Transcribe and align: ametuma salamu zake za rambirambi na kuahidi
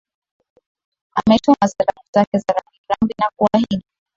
ametuma 1.13 1.67
salamu 1.67 2.01
zake 2.13 2.37
za 2.39 2.53
rambirambi 2.53 3.13
na 3.19 3.31
kuahidi 3.35 3.83